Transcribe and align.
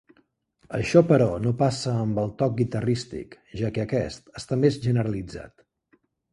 Això, 0.77 1.03
però, 1.11 1.27
no 1.47 1.51
passa 1.59 1.93
amb 2.05 2.23
el 2.23 2.33
toc 2.41 2.57
guitarrístic, 2.63 3.39
ja 3.63 3.73
que 3.77 3.87
aquest 3.87 4.35
està 4.43 4.61
més 4.65 4.83
generalitzat. 4.89 5.59